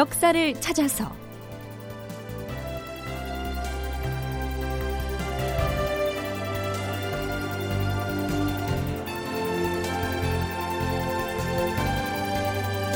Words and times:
역사를 0.00 0.54
찾아서. 0.62 1.12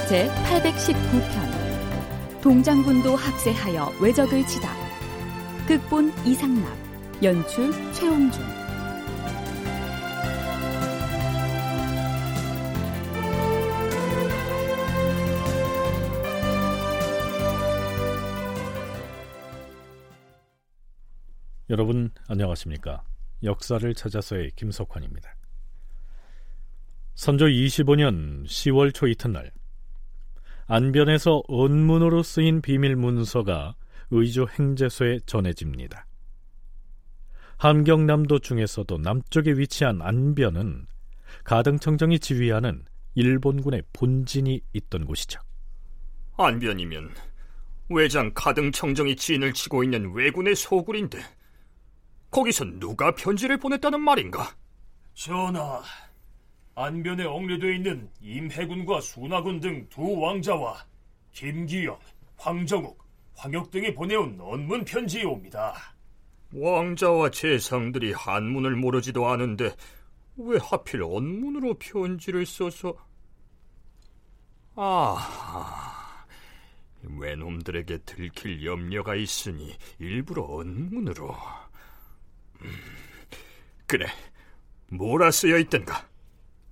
제 0.09 0.31
819편. 0.47 2.41
동장군도 2.41 3.17
합세하여 3.17 3.93
외적을 4.01 4.47
치다. 4.47 4.71
극본 5.69 6.11
이상락 6.25 6.75
연출 7.23 7.71
최홍준 7.93 8.64
여러분 21.75 22.13
안녕하십니까? 22.29 23.03
역사를 23.43 23.93
찾아서의 23.95 24.53
김석환입니다. 24.55 25.35
선조 27.17 27.47
25년 27.47 28.45
10월 28.45 28.95
초 28.95 29.09
이튿날 29.09 29.51
안변에서 30.69 31.43
언문으로 31.49 32.23
쓰인 32.23 32.63
비밀 32.63 32.95
문서가 32.95 33.75
의주 34.13 34.47
행제소에 34.57 35.19
전해집니다. 35.27 36.07
함경남도 37.57 38.39
중에서도 38.39 38.97
남쪽에 38.99 39.55
위치한 39.55 40.01
안변은 40.01 40.87
가등청정이 41.43 42.21
지휘하는 42.21 42.85
일본군의 43.17 43.83
본진이 43.93 44.61
있던 44.75 45.07
곳이죠. 45.07 45.41
안변이면 46.37 47.11
외장 47.89 48.31
가등청정이 48.33 49.17
진을 49.17 49.53
치고 49.53 49.83
있는 49.83 50.15
왜군의 50.15 50.55
소굴인데 50.55 51.19
거기서 52.35 52.65
누가 52.81 53.15
편지를 53.15 53.57
보냈다는 53.59 54.01
말인가? 54.01 54.57
전하, 55.15 55.81
안변에 56.75 57.25
억류되어 57.25 57.71
있는 57.71 58.11
임해군과 58.21 59.01
순하군 59.01 59.61
등 59.61 59.89
두 59.89 60.19
왕자와 60.19 60.85
김기영, 61.31 61.97
황정욱, 62.37 62.99
황혁 63.37 63.71
등이 63.71 63.95
보내온 63.95 64.37
언문 64.41 64.85
편지이옵니다. 64.85 65.75
왕자와 66.53 67.31
재상들이 67.31 68.13
한문을 68.13 68.75
모르지도 68.75 69.29
않은데 69.29 69.73
왜 70.37 70.59
하필 70.61 71.05
언문으로 71.05 71.75
편지를 71.75 72.47
써서 72.47 72.95
아 74.75 76.25
외놈들에게 77.03 77.99
들킬 77.99 78.65
염려가 78.65 79.15
있으니 79.15 79.77
일부러 80.01 80.43
언문으로 80.45 81.29
음, 81.31 81.64
그래 83.87 84.07
뭐라 84.89 85.31
쓰여 85.31 85.59
있던가 85.59 86.09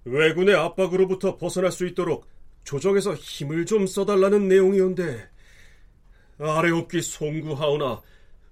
왜군의 0.05 0.55
압박으로부터 0.55 1.37
벗어날 1.37 1.73
수 1.73 1.87
있도록 1.87 2.27
조정에서 2.65 3.15
힘을 3.15 3.67
좀 3.67 3.87
써달라는 3.87 4.49
내용이온데 4.49 5.29
아래옵기 6.39 7.03
송구하오나 7.03 8.01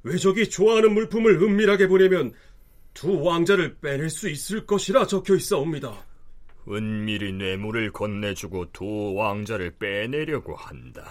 외적이 0.03 0.49
좋아하는 0.49 0.95
물품을 0.95 1.43
은밀하게 1.43 1.89
보내면 1.89 2.33
두 2.95 3.23
왕자를 3.23 3.79
빼낼 3.79 4.11
수 4.11 4.29
있을 4.29 4.67
것이라 4.67 5.07
적혀 5.07 5.37
있사옵니다. 5.37 6.05
은밀히 6.69 7.33
뇌물을 7.33 7.93
건네주고 7.93 8.73
두 8.73 9.15
왕자를 9.15 9.73
빼내려고 9.79 10.55
한다. 10.57 11.05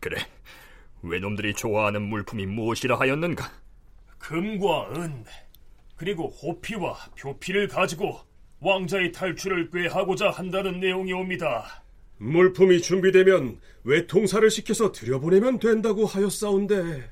그래, 0.00 0.16
외놈들이 1.02 1.54
좋아하는 1.54 2.02
물품이 2.02 2.46
무엇이라 2.46 2.98
하였는가? 2.98 3.44
금과 4.18 4.90
은, 4.96 5.24
그리고 5.96 6.28
호피와 6.28 6.96
표피를 7.18 7.68
가지고 7.68 8.20
왕자의 8.60 9.12
탈출을 9.12 9.70
꾀하고자 9.70 10.30
한다는 10.30 10.78
내용이 10.80 11.12
옵니다. 11.12 11.82
물품이 12.18 12.80
준비되면 12.82 13.58
외통사를 13.82 14.48
시켜서 14.50 14.92
들여보내면 14.92 15.58
된다고 15.58 16.06
하였사온데. 16.06 17.10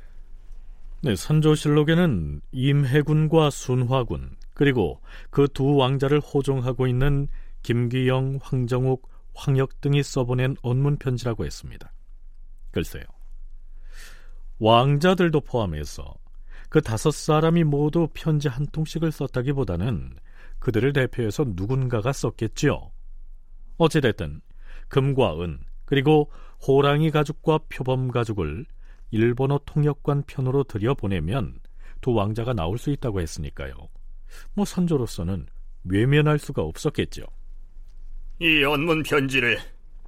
네, 1.03 1.17
선조실록에는 1.17 2.43
임해군과 2.53 3.51
순화군 3.51 4.37
그리고 4.55 5.01
그 5.31 5.49
두 5.49 5.75
왕자를 5.77 6.21
호종하고 6.21 6.87
있는 6.87 7.27
김기영, 7.63 8.39
황정욱, 8.43 9.09
황혁 9.35 9.81
등이 9.81 10.03
써보낸 10.03 10.57
언문 10.63 10.97
편지라고 10.99 11.45
했습니다. 11.45 11.91
글쎄요. 12.71 13.05
왕자들도 14.61 15.41
포함해서 15.41 16.15
그 16.69 16.81
다섯 16.81 17.11
사람이 17.11 17.65
모두 17.65 18.09
편지 18.15 18.47
한 18.49 18.67
통씩을 18.67 19.11
썼다기보다는 19.11 20.15
그들을 20.61 20.93
대표해서 20.93 21.45
누군가가 21.49 22.13
썼겠지요. 22.13 22.93
어찌됐든 23.79 24.41
금과 24.89 25.43
은 25.43 25.59
그리고 25.87 26.31
호랑이 26.67 27.11
가죽과 27.11 27.61
표범 27.69 28.09
가죽을 28.09 28.67
일본어 29.11 29.59
통역관 29.65 30.25
편으로 30.27 30.65
들여보내면 30.65 31.59
두 32.01 32.13
왕자가 32.13 32.53
나올 32.53 32.79
수 32.79 32.91
있다고 32.91 33.21
했으니까요. 33.21 33.75
뭐 34.55 34.65
선조로서는 34.65 35.47
외면할 35.85 36.39
수가 36.39 36.63
없었겠죠. 36.63 37.25
이 38.41 38.63
언문 38.63 39.03
편지를 39.03 39.59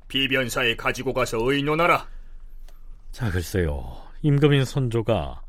비변사에 0.08 0.76
가지고 0.76 1.12
가서 1.12 1.38
의논하라. 1.40 2.06
자, 3.10 3.30
글쎄요. 3.30 4.01
임금인 4.22 4.64
선조가 4.64 5.42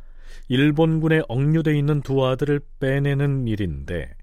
일본군에 0.49 1.21
억류돼 1.27 1.77
있는 1.77 2.01
두 2.01 2.25
아들을 2.25 2.59
빼내는 2.79 3.47
일인데 3.47 4.13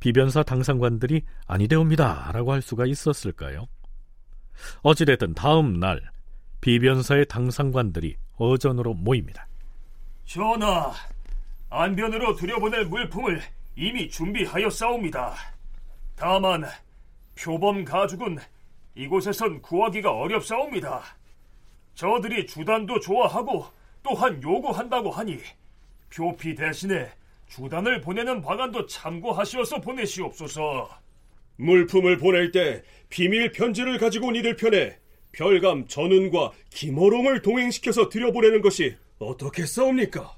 비변사 0.00 0.42
당상관들이 0.42 1.22
아니되옵니다 1.46 2.32
라고 2.32 2.52
할 2.52 2.60
수가 2.60 2.86
있었을까요? 2.86 3.66
어찌됐든 4.82 5.34
다음 5.34 5.78
날 5.78 6.00
비변사의 6.60 7.26
당상관들이 7.26 8.16
어전으로 8.36 8.94
모입니다. 8.94 9.46
전하, 10.24 10.92
안변으로 11.70 12.34
들여보낼 12.36 12.86
물품을 12.86 13.40
이미 13.76 14.08
준비하였사옵니다. 14.08 15.34
다만 16.16 16.64
표범 17.34 17.84
가죽은 17.84 18.38
이곳에선 18.94 19.60
구하기가 19.62 20.12
어렵사옵니다. 20.12 21.02
저들이 21.94 22.46
주단도 22.46 23.00
좋아하고 23.00 23.66
또한 24.02 24.42
요구한다고 24.42 25.10
하니 25.10 25.38
표피 26.14 26.54
대신에 26.54 27.10
주단을 27.48 28.00
보내는 28.00 28.40
방안도 28.40 28.86
참고하시어서 28.86 29.80
보내시옵소서. 29.80 30.88
물품을 31.56 32.16
보낼 32.16 32.50
때 32.50 32.82
비밀 33.08 33.52
편지를 33.52 33.98
가지고 33.98 34.28
온 34.28 34.36
이들 34.36 34.56
편에 34.56 34.98
별감 35.32 35.86
전운과 35.86 36.52
김어롱을 36.70 37.42
동행시켜서 37.42 38.08
들여보내는 38.08 38.62
것이 38.62 38.96
어떻겠사옵니까? 39.18 40.36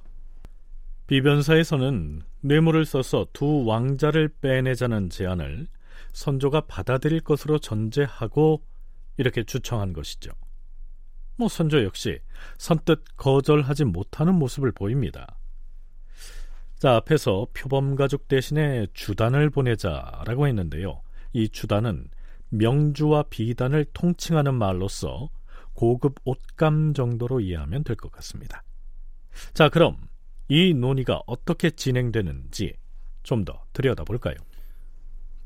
비변사에서는 1.07 2.23
뇌물을 2.41 2.85
써서 2.85 3.27
두 3.33 3.65
왕자를 3.67 4.29
빼내자는 4.41 5.11
제안을 5.11 5.67
선조가 6.13 6.63
받아들일 6.63 7.21
것으로 7.21 7.59
전제하고 7.59 8.63
이렇게 9.17 9.45
추청한 9.45 9.93
것이죠. 9.93 10.31
뭐 11.37 11.49
선조 11.49 11.83
역시 11.85 12.19
선뜻 12.59 13.05
거절하지 13.17 13.85
못하는 13.85 14.35
모습을 14.35 14.73
보입니다. 14.73 15.37
자, 16.79 16.97
앞에서 16.97 17.47
표범가죽 17.55 18.29
대신에 18.29 18.87
주단을 18.93 19.51
보내자라고 19.51 20.47
했는데요. 20.47 21.01
이 21.33 21.49
주단은 21.49 22.09
명주와 22.51 23.25
비단을 23.31 23.87
통칭하는 23.93 24.55
말로서 24.55 25.31
고급 25.75 26.17
옷감 26.25 26.95
정도로 26.95 27.41
이해하면 27.41 27.83
될 27.85 27.97
것 27.97 28.13
같습니다. 28.13 28.63
자, 29.55 29.69
그럼 29.69 29.97
이 30.49 30.75
논의가 30.75 31.23
어떻게 31.27 31.71
진행되는지 31.71 32.75
좀 33.25 33.45
더 33.45 33.65
들여다볼까요? 33.73 34.37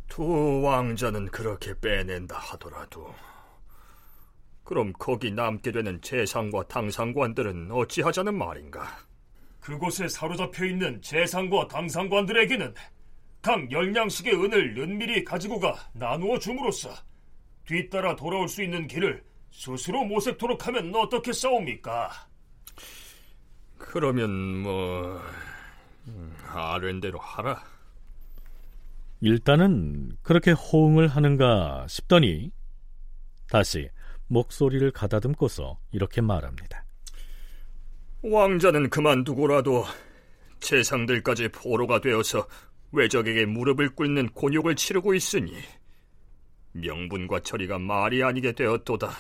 두 0.09 0.61
왕자는 0.63 1.27
그렇게 1.27 1.73
빼낸다 1.81 2.37
하더라도 2.37 3.15
그럼 4.69 4.93
거기 4.99 5.31
남게 5.31 5.73
되는 5.73 5.99
재상과 6.03 6.69
당상관들은 6.69 7.71
어찌하자는 7.71 8.37
말인가? 8.37 8.99
그곳에 9.61 10.07
사로잡혀 10.07 10.67
있는 10.67 11.01
재상과 11.01 11.69
당상관들에게는 11.69 12.75
각 13.41 13.73
열량씩의 13.73 14.35
은을 14.35 14.77
은밀히 14.77 15.25
가지고 15.25 15.59
가 15.59 15.75
나누어 15.95 16.39
줌으로써 16.39 16.91
뒤따라 17.65 18.15
돌아올 18.15 18.47
수 18.47 18.63
있는 18.63 18.87
길을 18.87 19.25
스스로 19.51 20.05
모색토록 20.05 20.67
하면 20.67 20.95
어떻게 20.95 21.33
싸웁니까? 21.33 22.11
그러면 23.79 24.31
뭐 24.59 25.19
아랜대로 26.47 27.19
하라. 27.19 27.65
일단은 29.23 30.19
그렇게 30.21 30.51
호응을 30.51 31.09
하는가 31.09 31.87
싶더니 31.89 32.53
다시 33.49 33.89
목소리를 34.29 34.91
가다듬고서 34.91 35.79
이렇게 35.93 36.21
말합니다. 36.21 36.85
왕자는 38.23 38.91
그만두고라도 38.91 39.85
재상들까지 40.61 41.49
포로가 41.49 42.01
되어서 42.01 42.47
외적에게 42.93 43.47
무릎을 43.47 43.95
꿇는 43.95 44.31
곤욕을 44.31 44.77
치르고 44.77 45.15
있으니 45.15 45.57
명분과 46.73 47.41
처리가 47.41 47.79
말이 47.79 48.23
아니게 48.23 48.53
되었도다. 48.53 49.11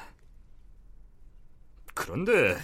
그런데 1.95 2.57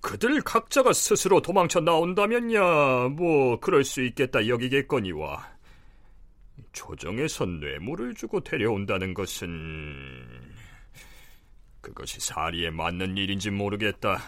그들 0.00 0.42
각자가 0.42 0.92
스스로 0.92 1.40
도망쳐 1.40 1.80
나온다면야 1.80 3.08
뭐 3.08 3.58
그럴 3.58 3.84
수 3.84 4.02
있겠다 4.02 4.46
여기겠거니와 4.46 5.54
조정에서 6.72 7.46
뇌물을 7.46 8.14
주고 8.14 8.40
데려온다는 8.40 9.14
것은 9.14 9.48
그것이 11.84 12.18
사리에 12.18 12.70
맞는 12.70 13.18
일인지 13.18 13.50
모르겠다. 13.50 14.18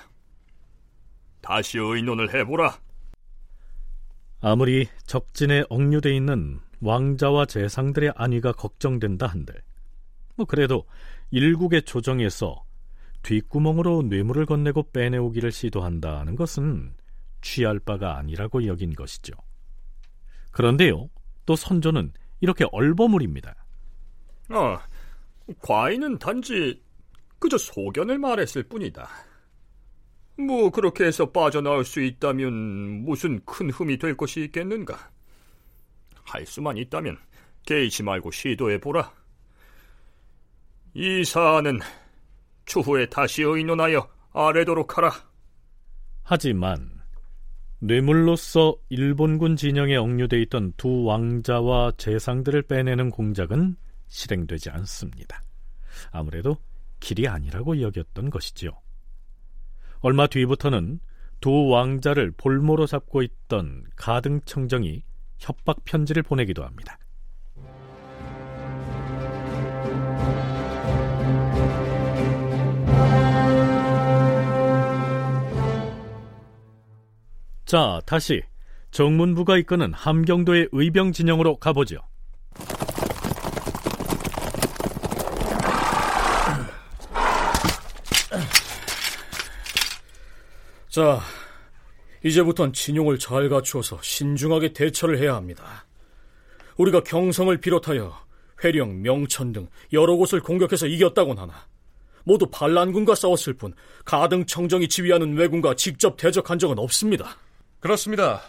다시 1.40 1.78
의논을 1.78 2.34
해보라. 2.34 2.78
아무리 4.42 4.86
적진에 5.06 5.64
억류돼 5.70 6.14
있는 6.14 6.60
왕자와 6.82 7.46
재상들의 7.46 8.12
안위가 8.14 8.52
걱정된다 8.52 9.26
한들 9.26 9.54
뭐 10.34 10.44
그래도 10.44 10.86
일국의 11.30 11.82
조정에서 11.82 12.62
뒷구멍으로 13.22 14.02
뇌물을 14.02 14.44
건네고 14.44 14.90
빼내오기를 14.92 15.50
시도한다는 15.50 16.36
것은 16.36 16.94
취할 17.40 17.80
바가 17.80 18.18
아니라고 18.18 18.66
여긴 18.66 18.94
것이죠. 18.94 19.32
그런데요, 20.50 21.08
또 21.46 21.56
선조는 21.56 22.12
이렇게 22.40 22.66
얼버무립니다. 22.70 23.54
아, 24.50 24.86
과인은 25.60 26.18
단지 26.18 26.80
그저 27.38 27.58
소견을 27.58 28.18
말했을 28.18 28.62
뿐이다. 28.64 29.08
뭐 30.38 30.70
그렇게 30.70 31.04
해서 31.04 31.30
빠져나올 31.30 31.84
수 31.84 32.00
있다면 32.00 33.04
무슨 33.04 33.42
큰 33.44 33.70
흠이 33.70 33.98
될 33.98 34.16
것이 34.16 34.42
있겠는가? 34.44 35.10
할 36.24 36.44
수만 36.46 36.76
있다면 36.76 37.16
개의치 37.64 38.02
말고 38.02 38.30
시도해보라. 38.30 39.12
이 40.94 41.24
사안은 41.24 41.80
추후에 42.64 43.06
다시 43.06 43.42
의논하여 43.42 44.08
아래도록 44.32 44.98
하라. 44.98 45.12
하지만 46.22 46.90
뇌물로서 47.78 48.76
일본군 48.88 49.56
진영에 49.56 49.96
억류돼 49.96 50.40
있던 50.42 50.72
두 50.76 51.04
왕자와 51.04 51.92
재상들을 51.98 52.62
빼내는 52.62 53.10
공작은 53.10 53.76
실행되지 54.08 54.70
않습니다. 54.70 55.42
아무래도 56.10 56.56
길이 57.00 57.28
아니라고 57.28 57.80
여겼던 57.80 58.30
것이지요. 58.30 58.70
얼마 60.00 60.26
뒤부터는 60.26 61.00
두 61.40 61.68
왕자를 61.68 62.32
볼모로 62.32 62.86
잡고 62.86 63.22
있던 63.22 63.86
가등청정이 63.96 65.02
협박 65.38 65.84
편지를 65.84 66.22
보내기도 66.22 66.64
합니다. 66.64 66.98
자, 77.66 78.00
다시 78.06 78.42
정문부가 78.92 79.58
이끄는 79.58 79.92
함경도의 79.92 80.68
의병 80.70 81.12
진영으로 81.12 81.56
가보죠. 81.56 81.98
자, 90.96 91.20
이제부턴 92.24 92.72
진용을 92.72 93.18
잘 93.18 93.50
갖추어서 93.50 93.98
신중하게 94.00 94.72
대처를 94.72 95.18
해야 95.18 95.34
합니다. 95.34 95.84
우리가 96.78 97.02
경성을 97.02 97.54
비롯하여 97.58 98.18
회령, 98.64 99.02
명천 99.02 99.52
등 99.52 99.68
여러 99.92 100.16
곳을 100.16 100.40
공격해서 100.40 100.86
이겼다곤 100.86 101.36
하나 101.36 101.52
모두 102.24 102.46
반란군과 102.46 103.14
싸웠을 103.14 103.52
뿐 103.52 103.74
가등 104.06 104.46
청정이 104.46 104.88
지휘하는 104.88 105.36
왜군과 105.36 105.74
직접 105.74 106.16
대적한 106.16 106.58
적은 106.58 106.78
없습니다. 106.78 107.36
그렇습니다. 107.78 108.40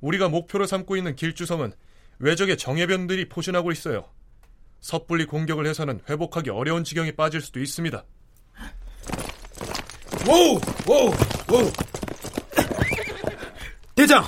우리가 0.00 0.28
목표로 0.28 0.66
삼고 0.66 0.96
있는 0.96 1.14
길주성은 1.14 1.72
외적의 2.18 2.58
정예변들이 2.58 3.28
포진하고 3.28 3.70
있어요. 3.70 4.10
섣불리 4.80 5.26
공격을 5.26 5.68
해서는 5.68 6.00
회복하기 6.10 6.50
어려운 6.50 6.82
지경에 6.82 7.12
빠질 7.12 7.40
수도 7.40 7.60
있습니다. 7.60 8.04
오우! 10.28 10.60
오우! 10.88 11.12
오우! 11.52 11.72
대장! 13.94 14.24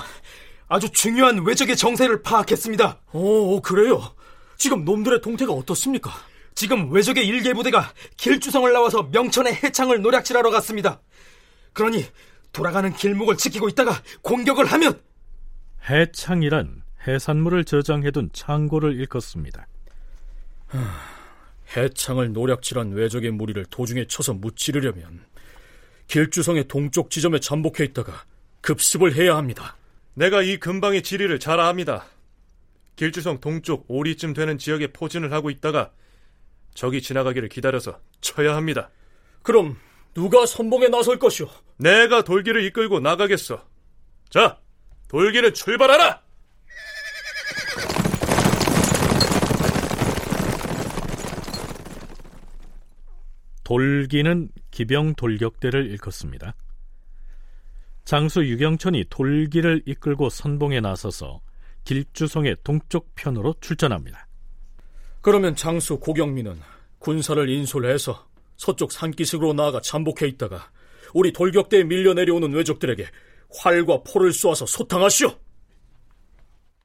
아주 0.69 0.89
중요한 0.91 1.45
외적의 1.45 1.77
정세를 1.77 2.23
파악했습니다. 2.23 3.01
오, 3.13 3.61
그래요? 3.61 4.15
지금 4.57 4.85
놈들의 4.85 5.21
동태가 5.21 5.53
어떻습니까? 5.53 6.11
지금 6.55 6.93
외적의 6.93 7.27
일개 7.27 7.53
부대가 7.53 7.93
길주성을 8.17 8.73
나와서 8.73 9.05
명천의 9.05 9.55
해창을 9.55 10.03
노략질하러 10.03 10.51
갔습니다. 10.51 11.01
그러니 11.73 12.05
돌아가는 12.53 12.93
길목을 12.93 13.37
지키고 13.37 13.69
있다가 13.69 14.03
공격을 14.23 14.67
하면 14.67 15.01
해창이란 15.89 16.83
해산물을 17.07 17.65
저장해둔 17.65 18.31
창고를 18.33 18.95
일컫습니다. 18.99 19.67
해창을 21.77 22.33
노략질한 22.33 22.93
외적의 22.93 23.31
무리를 23.31 23.65
도중에 23.67 24.07
쳐서 24.07 24.35
무찌르려면 24.35 25.21
길주성의 26.09 26.69
동쪽 26.69 27.11
지점에 27.11 27.39
잠복해 27.39 27.85
있다가 27.85 28.25
급습을 28.63 29.15
해야 29.15 29.37
합니다. 29.37 29.77
내가 30.15 30.43
이 30.43 30.59
근방의 30.59 31.03
지리를 31.03 31.39
잘 31.39 31.61
압니다. 31.61 32.07
길주성 32.97 33.41
동쪽 33.41 33.85
오리쯤 33.89 34.35
되는 34.35 34.59
지역에 34.59 34.89
포진을 34.89 35.33
하고 35.33 35.51
있다가 35.51 35.93
적이 36.75 37.03
지나가기를 37.03 37.49
기다려서 37.49 38.01
쳐야 38.21 38.57
합니다. 38.57 38.91
그럼 39.43 39.79
누가 40.15 40.47
선봉에 40.47 40.89
나설 40.89 41.19
것이오? 41.19 41.49
내가 41.77 42.23
돌기를 42.23 42.65
이끌고 42.65 43.01
나가겠어. 43.01 43.65
자, 44.31 44.59
돌기를 45.09 45.55
출발하라! 45.55 46.23
돌기는 53.69 54.49
기병 54.71 55.15
돌격대를 55.15 55.91
일컫습니다. 55.91 56.55
장수 58.07 58.43
유경천이 58.43 59.05
돌기를 59.11 59.83
이끌고 59.85 60.31
선봉에 60.31 60.81
나서서 60.81 61.43
길주성의 61.85 62.57
동쪽 62.65 63.15
편으로 63.15 63.55
출전합니다. 63.61 64.27
그러면 65.21 65.55
장수 65.55 65.99
고경민은 65.99 66.59
군사를 66.99 67.47
인솔해서 67.47 68.27
서쪽 68.57 68.91
산기슭으로 68.91 69.53
나아가 69.53 69.83
잠복해 69.83 70.27
있다가 70.29 70.71
우리 71.13 71.31
돌격대에 71.35 71.85
밀려 71.85 72.15
내려오는 72.15 72.51
왜적들에게 72.51 73.07
활과 73.55 74.03
포를 74.03 74.33
쏘아서 74.33 74.65
소탕하시오. 74.65 75.29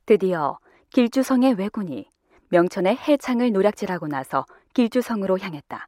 드디어 0.05 0.57
길주성의 0.89 1.53
왜군이 1.53 2.09
명천의 2.49 2.97
해창을 2.97 3.53
노략질하고 3.53 4.07
나서 4.07 4.45
길주성으로 4.73 5.39
향했다. 5.39 5.87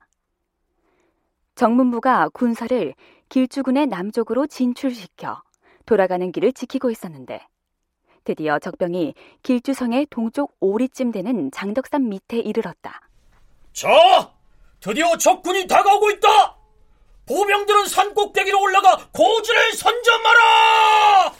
정문부가 1.55 2.29
군사를 2.29 2.93
길주군의 3.29 3.87
남쪽으로 3.87 4.45
진출시켜 4.45 5.41
돌아가는 5.85 6.31
길을 6.31 6.53
지키고 6.53 6.91
있었는데 6.91 7.47
드디어 8.23 8.59
적병이 8.59 9.13
길주성의 9.43 10.07
동쪽 10.09 10.55
오리쯤 10.59 11.11
되는 11.11 11.51
장덕산 11.51 12.09
밑에 12.09 12.39
이르렀다. 12.39 13.01
자, 13.71 13.89
드디어 14.79 15.15
적군이 15.17 15.67
다가오고 15.67 16.11
있다. 16.11 16.57
보병들은 17.27 17.85
산 17.87 18.13
꼭대기로 18.13 18.61
올라가 18.61 18.97
고지를 19.11 19.73
선점하라. 19.73 21.33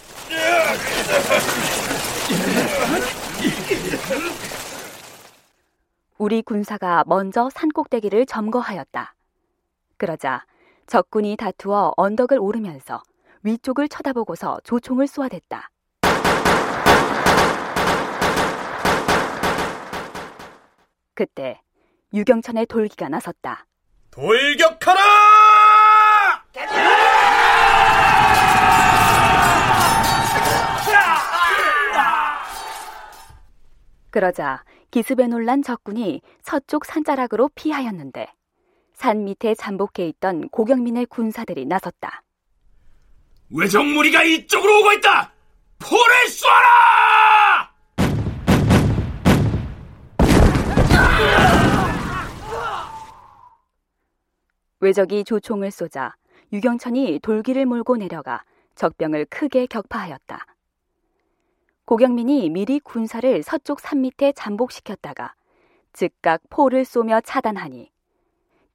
우리 6.18 6.42
군사가 6.42 7.04
먼저 7.08 7.50
산 7.52 7.70
꼭대기를 7.70 8.26
점거하였다. 8.26 9.15
그러자 9.98 10.46
적군이 10.88 11.36
다투어 11.38 11.94
언덕을 11.98 12.40
오르면서 12.40 13.02
위쪽을 13.44 13.88
쳐다보고서 13.90 14.60
조총을 14.64 15.08
쏘아댔다. 15.08 15.70
그때 21.14 21.62
유경천의 22.14 22.66
돌기가 22.66 23.10
나섰다. 23.10 23.66
돌격하라! 24.12 25.02
그러자 34.10 34.64
기습에 34.92 35.28
놀란 35.28 35.62
적군이 35.62 36.22
서쪽 36.42 36.86
산자락으로 36.86 37.50
피하였는데 37.54 38.28
산 38.96 39.26
밑에 39.26 39.54
잠복해 39.56 40.08
있던 40.08 40.48
고경민의 40.50 41.08
군사들이 41.08 41.66
나섰다. 41.66 42.24
외적 43.50 43.86
무리가 43.86 44.24
이쪽으로 44.24 44.80
오고 44.80 44.94
있다! 44.94 45.34
포를 45.80 46.28
쏘아라! 46.30 47.76
외적이 54.80 55.24
조총을 55.24 55.72
쏘자 55.72 56.16
유경천이 56.54 57.20
돌기를 57.22 57.66
몰고 57.66 57.98
내려가 57.98 58.44
적병을 58.76 59.26
크게 59.26 59.68
격파하였다. 59.68 60.46
고경민이 61.86 62.50
미리 62.50 62.80
군사를 62.80 63.44
서쪽 63.44 63.80
산 63.80 64.02
밑에 64.02 64.32
잠복시켰다가 64.32 65.36
즉각 65.94 66.42
포를 66.50 66.86
쏘며 66.86 67.22
차단하니 67.22 67.92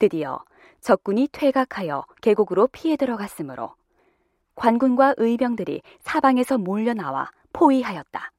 드디어 0.00 0.42
적군이 0.80 1.28
퇴각하여 1.30 2.04
계곡으로 2.23 2.66
피해 2.69 2.97
들어갔으므로 2.97 3.76
관군과 4.57 5.14
의병들이 5.19 5.83
사방에서 6.00 6.59
몰려 6.59 6.95
나와 6.95 7.30
포위하였다. 7.52 8.33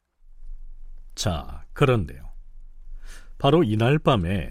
자, 1.16 1.64
그런데요. 1.74 2.30
바로 3.38 3.64
이날 3.64 4.00
밤에 4.00 4.50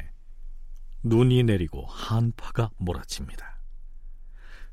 눈이 1.02 1.43
내리고 1.45 1.85
한파가 1.87 2.71
몰아칩니다. 2.79 3.59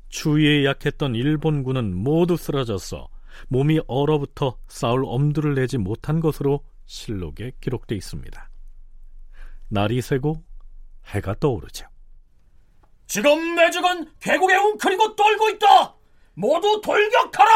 추위에 0.08 0.64
약했던 0.64 1.14
일본군은 1.14 1.94
모두 1.94 2.36
쓰러져서 2.36 3.08
몸이 3.48 3.80
얼어붙어 3.86 4.58
싸울 4.68 5.04
엄두를 5.04 5.54
내지 5.54 5.76
못한 5.76 6.20
것으로 6.20 6.64
실록에 6.86 7.52
기록돼 7.60 7.94
있습니다. 7.96 8.50
날이 9.68 10.00
새고 10.00 10.42
해가 11.06 11.34
떠오르죠. 11.38 11.86
지금 13.08 13.54
매적은 13.54 14.04
계곡에 14.20 14.54
웅크리고 14.54 15.16
떨고 15.16 15.48
있다! 15.48 15.94
모두 16.34 16.82
돌격하라! 16.82 17.50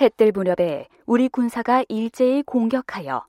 해뜰 0.00 0.32
무렵에 0.32 0.88
우리 1.04 1.28
군사가 1.28 1.84
일제히 1.88 2.42
공격하여 2.42 3.26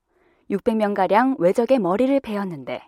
600명가량 0.49 1.37
외적의 1.37 1.79
머리를 1.79 2.17
베었는데 2.21 2.87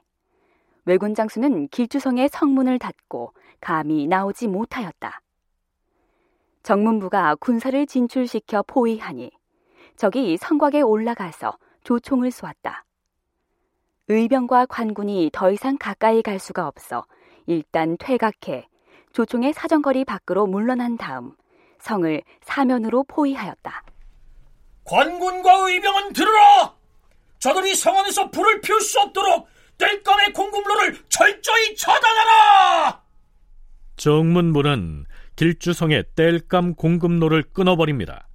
왜군 0.85 1.15
장수는 1.15 1.67
길주성의 1.67 2.29
성문을 2.29 2.79
닫고 2.79 3.33
감히 3.59 4.07
나오지 4.07 4.47
못하였다. 4.47 5.21
정문부가 6.63 7.35
군사를 7.35 7.85
진출시켜 7.85 8.63
포위하니 8.65 9.31
적이 9.97 10.37
성곽에 10.37 10.79
올라가서 10.79 11.57
조총을 11.87 12.31
쏘았다. 12.31 12.83
의병과 14.09 14.65
관군이 14.65 15.29
더 15.31 15.51
이상 15.53 15.77
가까이 15.77 16.21
갈 16.21 16.37
수가 16.37 16.67
없어 16.67 17.05
일단 17.45 17.95
퇴각해 17.97 18.67
조총의 19.13 19.53
사정거리 19.53 20.03
밖으로 20.03 20.47
물러난 20.47 20.97
다음 20.97 21.31
성을 21.79 22.21
사면으로 22.41 23.05
포위하였다. 23.05 23.83
관군과 24.83 25.69
의병은 25.69 26.11
들으라! 26.11 26.75
저들이 27.39 27.73
성 27.75 27.97
안에서 27.97 28.31
불을 28.31 28.59
피울 28.59 28.81
수 28.81 28.99
없도록 28.99 29.47
땔감의 29.77 30.33
공급로를 30.33 30.97
철저히 31.07 31.73
차단하라! 31.77 33.01
정문부는 33.95 35.05
길주성의 35.37 36.03
땔감 36.15 36.75
공급로를 36.75 37.43
끊어버립니다. 37.53 38.27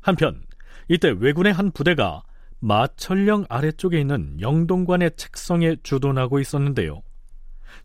한편 0.00 0.44
이때 0.88 1.10
왜군의 1.16 1.52
한 1.52 1.70
부대가 1.70 2.24
마철령 2.60 3.46
아래쪽에 3.48 4.00
있는 4.00 4.40
영동관의 4.40 5.12
책성에 5.16 5.76
주둔하고 5.82 6.40
있었는데요. 6.40 7.02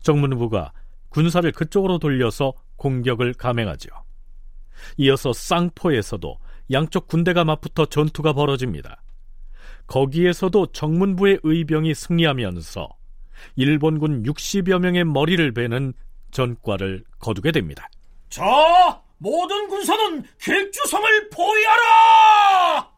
정문부가 0.02 0.72
군사를 1.08 1.50
그쪽으로 1.52 1.98
돌려서 1.98 2.52
공격을 2.76 3.34
감행하죠. 3.34 3.88
이어서 4.96 5.32
쌍포에서도 5.32 6.38
양쪽 6.72 7.06
군대가 7.06 7.44
맞붙어 7.44 7.86
전투가 7.86 8.32
벌어집니다. 8.32 9.02
거기에서도 9.86 10.66
정문부의 10.72 11.40
의병이 11.42 11.94
승리하면서 11.94 12.88
일본군 13.56 14.24
60여 14.24 14.78
명의 14.78 15.04
머리를 15.04 15.52
베는 15.52 15.92
전과를 16.30 17.04
거두게 17.18 17.52
됩니다. 17.52 17.88
자, 18.28 18.42
모든 19.18 19.68
군사는 19.68 20.24
길주성을 20.40 21.30
포위하라! 21.30 22.93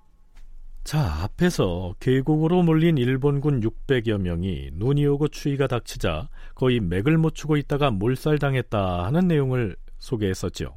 자, 0.87 1.25
앞에서 1.25 1.97
계곡으로 1.99 2.63
몰린 2.63 2.97
일본군 2.97 3.61
600여 3.61 4.19
명이 4.19 4.71
눈이 4.75 5.05
오고 5.05 5.27
추위가 5.27 5.67
닥치자 5.67 6.29
거의 6.55 6.79
맥을 6.79 7.19
못 7.19 7.35
추고 7.35 7.57
있다가 7.57 7.91
몰살당했다 7.91 9.05
하는 9.05 9.27
내용을 9.27 9.75
소개했었죠. 9.99 10.77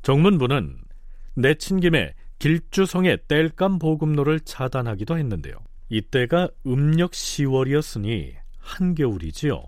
정문부는 0.00 0.78
내친 1.34 1.80
김에 1.80 2.14
길주성의 2.38 3.18
땔감 3.28 3.78
보급로를 3.78 4.40
차단하기도 4.40 5.18
했는데요. 5.18 5.54
이때가 5.90 6.48
음력 6.66 7.10
10월이었으니 7.10 8.32
한겨울이지요. 8.56 9.66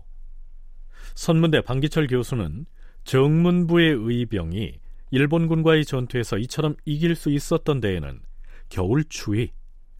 선문대 1.14 1.60
방기철 1.60 2.06
교수는 2.06 2.64
정문부의 3.04 3.96
의병이 4.00 4.80
일본군과의 5.10 5.84
전투에서 5.84 6.38
이처럼 6.38 6.74
이길 6.86 7.14
수 7.14 7.30
있었던 7.30 7.80
데에는 7.80 8.18
겨울 8.68 9.04
추위, 9.08 9.52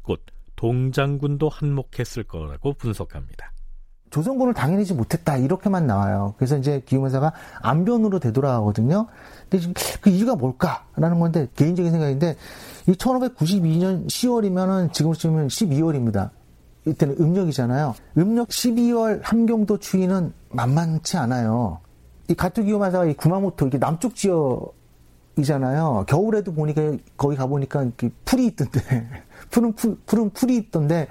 곧 0.03 0.21
동장군도 0.57 1.49
한몫했을 1.49 2.25
거라고 2.25 2.75
분석합니다. 2.75 3.53
조선군을 4.11 4.55
당해내지 4.55 4.95
못했다 4.95 5.37
이렇게만 5.37 5.87
나와요. 5.87 6.35
그래서 6.39 6.57
이제 6.57 6.81
기후문사가 6.87 7.33
안변으로 7.61 8.19
되돌아가거든요. 8.19 9.09
근데 9.43 9.59
지금 9.59 9.75
그 10.01 10.11
이유가 10.11 10.37
뭘까라는 10.37 11.19
건데 11.19 11.49
개인적인 11.57 11.91
생각인데 11.91 12.37
이 12.87 12.93
1592년 12.93 14.07
10월이면은 14.07 14.93
지금으로 14.93 15.17
치면 15.17 15.49
12월입니다. 15.49 16.31
이때는 16.87 17.17
음력이잖아요. 17.19 17.95
음력 18.17 18.49
12월 18.49 19.21
함경도 19.23 19.79
추위는 19.79 20.33
만만치 20.51 21.17
않아요. 21.17 21.81
이 22.29 22.35
가토 22.35 22.63
기후만사가 22.63 23.07
이 23.07 23.15
구마모토 23.15 23.67
이게 23.67 23.79
남쪽 23.79 24.15
지역 24.15 24.75
이잖아요. 25.39 26.05
겨울에도 26.09 26.53
보니까 26.53 26.97
거기 27.17 27.37
가 27.37 27.47
보니까 27.47 27.83
이렇게 27.83 28.11
풀이 28.25 28.47
있던데 28.47 28.81
푸른 29.51 29.73
풀, 29.75 29.97
푸른 30.07 30.31
풀이 30.31 30.57
있던데 30.57 31.09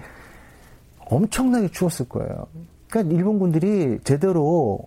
엄청나게 1.00 1.70
추웠을 1.70 2.10
거예요. 2.10 2.48
그러니까 2.90 3.16
일본군들이 3.16 4.00
제대로 4.04 4.80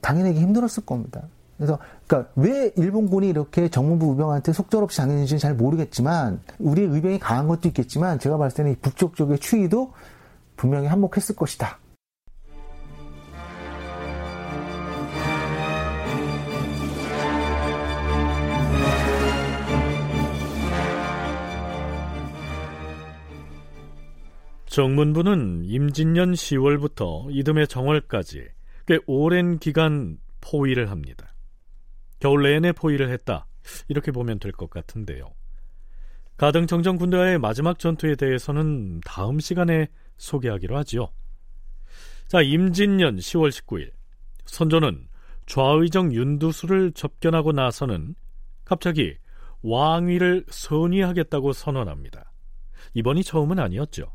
당해내기 0.00 0.40
힘들었을 0.40 0.84
겁니다. 0.86 1.22
그래서 1.56 1.78
그러니까 2.06 2.30
왜 2.36 2.72
일본군이 2.76 3.28
이렇게 3.28 3.68
정문부 3.68 4.10
의병한테 4.10 4.52
속절없이 4.52 4.98
당했는지는 4.98 5.38
잘 5.38 5.54
모르겠지만 5.54 6.40
우리 6.58 6.82
의병이 6.82 7.18
강한 7.20 7.46
것도 7.46 7.68
있겠지만 7.68 8.18
제가 8.18 8.36
봤을 8.38 8.56
때는 8.56 8.76
북쪽 8.82 9.14
쪽의 9.16 9.38
추위도 9.38 9.92
분명히 10.56 10.88
한몫했을 10.88 11.36
것이다. 11.36 11.78
정문부는 24.74 25.66
임진년 25.66 26.32
10월부터 26.32 27.28
이듬해 27.30 27.64
정월까지 27.64 28.48
꽤 28.88 28.98
오랜 29.06 29.60
기간 29.60 30.18
포위를 30.40 30.90
합니다. 30.90 31.32
겨울 32.18 32.42
내내 32.42 32.72
포위를 32.72 33.08
했다. 33.10 33.46
이렇게 33.86 34.10
보면 34.10 34.40
될 34.40 34.50
것 34.50 34.68
같은데요. 34.70 35.32
가등청정 36.38 36.96
군대와의 36.96 37.38
마지막 37.38 37.78
전투에 37.78 38.16
대해서는 38.16 38.98
다음 39.06 39.38
시간에 39.38 39.86
소개하기로 40.16 40.76
하지요. 40.76 41.12
자, 42.26 42.42
임진년 42.42 43.18
10월 43.18 43.50
19일 43.50 43.92
선조는 44.46 45.06
좌의정 45.46 46.12
윤두수를 46.12 46.90
접견하고 46.94 47.52
나서는 47.52 48.16
갑자기 48.64 49.18
왕위를 49.62 50.46
선위하겠다고 50.48 51.52
선언합니다. 51.52 52.32
이번이 52.94 53.22
처음은 53.22 53.60
아니었죠. 53.60 54.10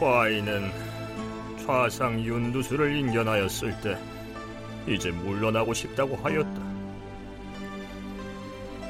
과인은 0.00 0.72
좌상 1.66 2.18
윤두수를 2.18 2.96
인견하였을 2.96 3.78
때 3.82 3.98
이제 4.88 5.10
물러나고 5.10 5.74
싶다고 5.74 6.16
하였다. 6.16 6.62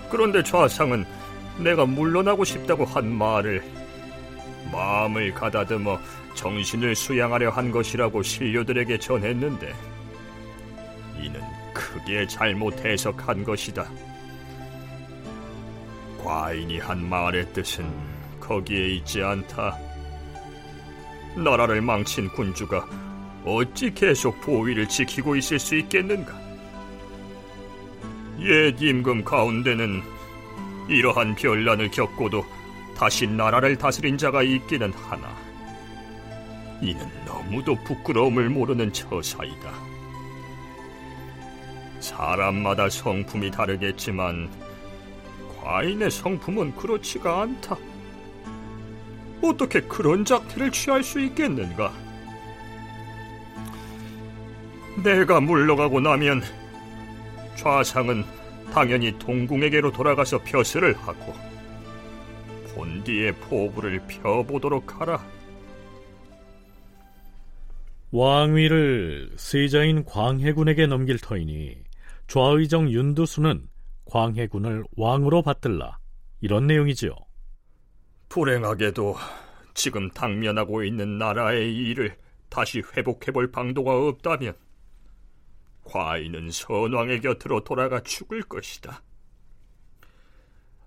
그런데 0.09 0.40
좌상은 0.45 1.05
내가 1.59 1.85
물러나고 1.85 2.45
싶다고 2.45 2.85
한 2.85 3.12
말을 3.12 3.61
마음을 4.71 5.35
가다듬어 5.35 5.99
정신을 6.35 6.95
수양하려 6.95 7.50
한 7.50 7.73
것이라고 7.73 8.23
신료들에게 8.23 8.99
전했는데 9.00 9.75
이는 11.21 11.40
크게 11.75 12.29
잘못 12.29 12.85
해석한 12.85 13.43
것이다. 13.43 13.85
과인이 16.23 16.79
한 16.79 17.05
말의 17.09 17.52
뜻은 17.52 17.85
거기에 18.38 18.95
있지 18.95 19.25
않다. 19.25 19.89
나라를 21.37 21.80
망친 21.80 22.28
군주가 22.30 22.87
어찌 23.44 23.92
계속 23.92 24.40
보위를 24.40 24.88
지키고 24.88 25.37
있을 25.37 25.58
수 25.58 25.76
있겠는가? 25.76 26.38
옛 28.40 28.80
임금 28.80 29.25
가운데는 29.25 30.02
이러한 30.88 31.34
변란을 31.37 31.90
겪고도 31.90 32.44
다시 32.96 33.26
나라를 33.26 33.76
다스린 33.76 34.18
자가 34.18 34.42
있기는 34.42 34.92
하나 34.92 35.34
이는 36.82 37.06
너무도 37.26 37.76
부끄러움을 37.84 38.49
모르는 38.49 38.92
처사이다. 38.92 39.72
사람마다 42.00 42.88
성품이 42.88 43.50
다르겠지만 43.50 44.50
과인의 45.60 46.10
성품은 46.10 46.75
그렇지가 46.76 47.42
않다. 47.42 47.76
어떻게 49.42 49.80
그런 49.80 50.25
작태를 50.25 50.70
취할 50.70 51.02
수 51.02 51.20
있겠는가? 51.20 51.92
내가 55.02 55.40
물러가고 55.40 56.00
나면 56.00 56.42
좌상은 57.56 58.25
당연히 58.73 59.18
동궁에게로 59.18 59.92
돌아가서 59.92 60.38
벼슬을 60.42 60.94
하고 60.99 61.35
본디의 62.75 63.32
포부를 63.37 64.00
펴보도록 64.06 65.00
하라. 65.00 65.25
왕위를 68.12 69.32
세자인 69.37 70.04
광해군에게 70.04 70.87
넘길 70.87 71.18
터이니 71.18 71.76
좌의정 72.26 72.90
윤두수는 72.90 73.66
광해군을 74.06 74.85
왕으로 74.97 75.42
받들라 75.42 75.99
이런 76.40 76.66
내용이지요. 76.66 77.14
불행하게도 78.30 79.16
지금 79.75 80.08
당면하고 80.08 80.84
있는 80.84 81.18
나라의 81.18 81.76
일을 81.76 82.16
다시 82.49 82.80
회복해볼 82.80 83.50
방도가 83.50 83.92
없다면 84.08 84.56
과인은 85.82 86.50
선왕의 86.52 87.22
곁으로 87.22 87.64
돌아가 87.64 88.00
죽을 88.00 88.42
것이다. 88.42 89.02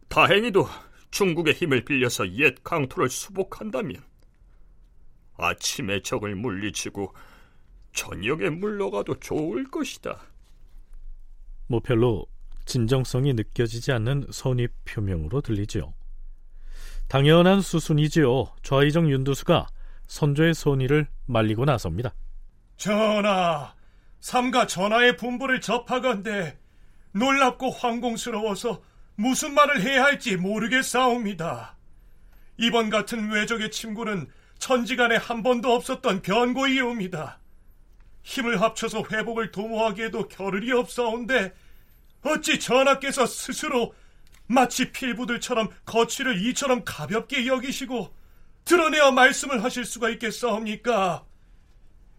다행히도 0.07 0.67
중국의 1.11 1.53
힘을 1.53 1.83
빌려서 1.83 2.31
옛 2.37 2.55
강토를 2.63 3.09
수복한다면 3.09 4.01
아침에 5.35 6.01
적을 6.01 6.35
물리치고 6.35 7.13
저녁에 7.91 8.49
물러가도 8.49 9.19
좋을 9.19 9.69
것이다. 9.69 10.21
뭐 11.67 11.81
별로 11.81 12.25
진정성이 12.65 13.33
느껴지지 13.33 13.91
않는 13.91 14.27
선입 14.31 14.71
표명으로 14.85 15.41
들리지요. 15.41 15.93
당연한 17.13 17.61
수순이지요. 17.61 18.55
좌의정 18.63 19.07
윤두수가 19.07 19.67
선조의 20.07 20.55
선의를 20.55 21.05
말리고 21.27 21.63
나섭니다. 21.63 22.15
전하, 22.75 23.75
삼가 24.19 24.65
전하의 24.65 25.17
분부를 25.17 25.61
접하건대 25.61 26.57
놀랍고 27.11 27.69
황공스러워서 27.69 28.81
무슨 29.13 29.53
말을 29.53 29.83
해야 29.83 30.03
할지 30.03 30.37
모르겠사옵니다. 30.37 31.77
이번 32.57 32.89
같은 32.89 33.29
외적의 33.29 33.69
침구는 33.69 34.27
천지간에 34.57 35.15
한 35.17 35.43
번도 35.43 35.71
없었던 35.71 36.23
변고이옵니다. 36.23 37.37
힘을 38.23 38.59
합쳐서 38.59 39.03
회복을 39.11 39.51
도모하기에도 39.51 40.29
겨를이 40.29 40.71
없사온데 40.71 41.53
어찌 42.23 42.59
전하께서 42.59 43.27
스스로 43.27 43.93
마치 44.53 44.91
필부들처럼 44.91 45.69
거취를 45.85 46.45
이처럼 46.45 46.83
가볍게 46.85 47.47
여기시고 47.47 48.13
드러내어 48.65 49.11
말씀을 49.11 49.63
하실 49.63 49.85
수가 49.85 50.09
있겠사옵니까? 50.11 51.25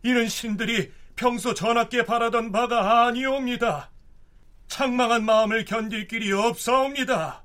이는 0.02 0.28
신들이 0.28 0.92
평소 1.16 1.54
전하께 1.54 2.04
바라던 2.04 2.52
바가 2.52 3.06
아니옵니다. 3.06 3.90
창망한 4.68 5.24
마음을 5.24 5.64
견딜 5.64 6.06
길이 6.06 6.32
없사옵니다. 6.32 7.44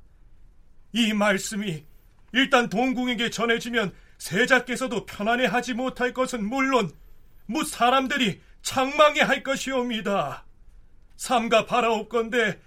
이 0.93 1.13
말씀이 1.13 1.85
일단 2.33 2.69
동궁에게 2.69 3.29
전해지면 3.29 3.93
세자께서도 4.17 5.05
편안해하지 5.05 5.73
못할 5.73 6.13
것은 6.13 6.43
물론 6.43 6.91
무 7.45 7.63
사람들이 7.63 8.41
창망해 8.61 9.21
할 9.21 9.43
것이옵니다. 9.43 10.45
삼가 11.15 11.65
바라옵건대 11.65 12.59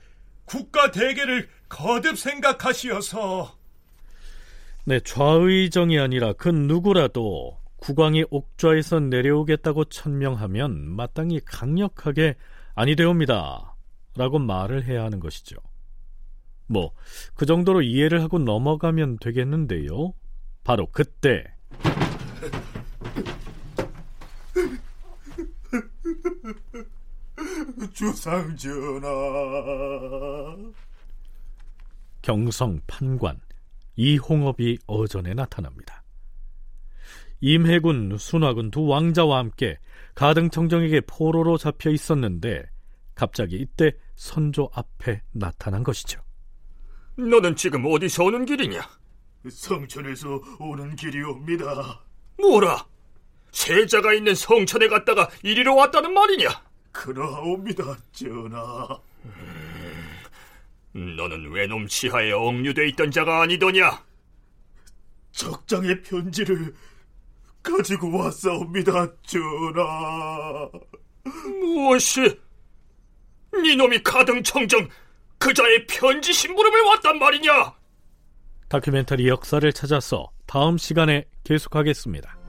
국가 0.45 0.91
대계를 0.91 1.49
거듭 1.69 2.19
생각하시어서 2.19 3.57
네, 4.85 5.01
좌의정이 5.01 5.99
아니라 5.99 6.33
그 6.33 6.49
누구라도 6.49 7.59
국왕이 7.77 8.25
옥좌에서 8.31 9.01
내려오겠다고 9.01 9.85
천명하면 9.87 10.89
마땅히 10.91 11.41
강력하게 11.45 12.37
아니 12.75 12.97
되옵니다. 12.97 13.75
라고 14.17 14.39
말을 14.39 14.85
해야 14.85 15.05
하는 15.05 15.21
것이죠. 15.21 15.57
뭐, 16.67 16.93
그 17.35 17.47
정도로 17.47 17.83
이해를 17.83 18.23
하고 18.23 18.39
넘어가면 18.39 19.19
되겠는데요. 19.19 20.15
바로 20.65 20.87
그때. 20.91 21.45
주상전하. 28.03 29.09
경성 32.21 32.81
판관 32.89 33.41
이홍업이 33.95 34.79
어전에 34.89 35.35
나타납니다. 35.35 36.03
임해군, 37.41 38.17
순화군 38.19 38.73
두 38.73 38.87
왕자와 38.87 39.39
함께 39.39 39.79
가등청정에게 40.17 41.03
포로로 41.03 41.57
잡혀 41.59 41.91
있었는데 41.91 42.65
갑자기 43.15 43.57
이때 43.57 43.93
선조 44.17 44.69
앞에 44.73 45.23
나타난 45.31 45.85
것이죠. 45.85 46.21
너는 47.17 47.55
지금 47.55 47.85
어디서 47.87 48.25
오는 48.25 48.45
길이냐? 48.45 48.81
성천에서 49.49 50.41
오는 50.59 50.97
길이옵니다. 50.97 52.03
뭐라? 52.41 52.85
세자가 53.53 54.13
있는 54.15 54.35
성천에 54.35 54.89
갔다가 54.89 55.29
이리로 55.45 55.77
왔다는 55.77 56.13
말이냐? 56.13 56.72
그러옵니다, 56.93 57.97
전하. 58.13 59.01
음, 60.95 61.17
너는 61.17 61.51
외놈 61.51 61.87
치하에 61.87 62.33
억류돼 62.33 62.89
있던 62.91 63.11
자가 63.11 63.43
아니더냐? 63.43 64.05
적장의 65.33 66.03
편지를 66.03 66.75
가지고 67.63 68.19
왔사옵니다, 68.19 69.13
전하. 69.23 70.71
무엇이? 71.61 72.39
니놈이 73.55 74.03
가등청정 74.03 74.89
그자의 75.39 75.87
편지 75.87 76.33
심부름을 76.33 76.81
왔단 76.83 77.19
말이냐? 77.19 77.75
다큐멘터리 78.69 79.29
역사를 79.29 79.71
찾아서 79.73 80.31
다음 80.47 80.79
시간에 80.79 81.27
계속하겠습니다. 81.45 82.42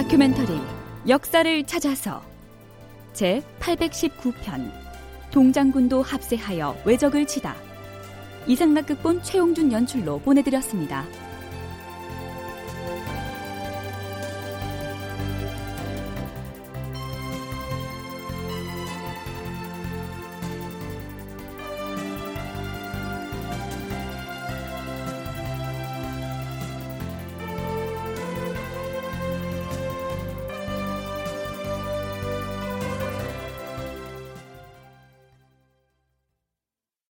다큐멘터리 0.00 0.58
역사를 1.08 1.64
찾아서 1.64 2.22
제 3.12 3.42
819편 3.60 4.72
동장군도 5.30 6.00
합세하여 6.00 6.74
외적을 6.86 7.26
치다 7.26 7.54
이상락 8.46 8.86
극본 8.86 9.22
최용준 9.22 9.70
연출로 9.70 10.18
보내드렸습니다. 10.20 11.04